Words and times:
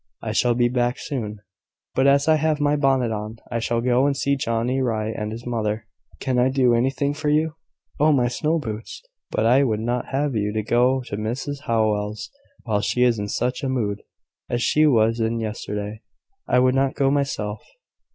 I 0.23 0.31
shall 0.31 0.55
be 0.55 0.67
back 0.67 0.97
soon; 0.97 1.41
but 1.93 2.07
as 2.07 2.27
I 2.27 2.37
have 2.37 2.59
my 2.59 2.75
bonnet 2.75 3.11
on, 3.11 3.37
I 3.51 3.59
shall 3.59 3.81
go 3.81 4.07
and 4.07 4.17
see 4.17 4.35
Johnny 4.35 4.81
Rye 4.81 5.09
and 5.15 5.31
his 5.31 5.45
mother. 5.45 5.85
Can 6.19 6.39
I 6.39 6.49
do 6.49 6.73
anything 6.73 7.13
for 7.13 7.29
you?" 7.29 7.53
"Oh, 7.99 8.11
my 8.11 8.27
snow 8.27 8.57
boots! 8.57 9.03
But 9.29 9.45
I 9.45 9.63
would 9.63 9.79
not 9.79 10.07
have 10.07 10.35
you 10.35 10.59
go 10.63 11.03
to 11.05 11.17
Mrs 11.17 11.61
Howell's 11.67 12.31
while 12.63 12.81
she 12.81 13.03
is 13.03 13.19
in 13.19 13.27
such 13.27 13.61
a 13.61 13.69
mood 13.69 14.01
as 14.49 14.63
she 14.63 14.87
was 14.87 15.19
in 15.19 15.39
yesterday. 15.39 16.01
I 16.47 16.57
would 16.57 16.73
not 16.73 16.95
go 16.95 17.11
myself." 17.11 17.63